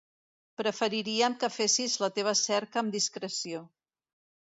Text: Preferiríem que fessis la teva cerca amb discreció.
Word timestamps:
Preferiríem 0.59 1.35
que 1.43 1.49
fessis 1.57 1.97
la 2.05 2.09
teva 2.15 2.33
cerca 2.39 2.81
amb 2.83 2.97
discreció. 2.97 3.61